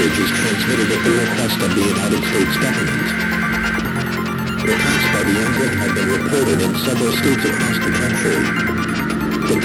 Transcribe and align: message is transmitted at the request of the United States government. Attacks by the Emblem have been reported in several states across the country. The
message 0.00 0.24
is 0.24 0.30
transmitted 0.30 0.88
at 0.96 1.04
the 1.04 1.12
request 1.12 1.60
of 1.60 1.74
the 1.76 1.84
United 1.84 2.22
States 2.24 2.56
government. 2.56 3.08
Attacks 4.64 5.06
by 5.12 5.22
the 5.28 5.36
Emblem 5.44 5.72
have 5.76 5.94
been 5.94 6.08
reported 6.08 6.58
in 6.64 6.72
several 6.80 7.12
states 7.12 7.44
across 7.44 7.76
the 7.84 7.92
country. 8.00 8.38
The 9.44 9.56